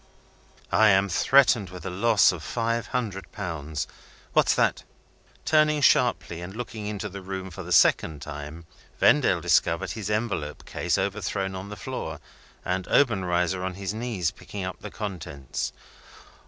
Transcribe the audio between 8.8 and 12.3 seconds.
Vendale discovered his envelope case overthrown on the floor,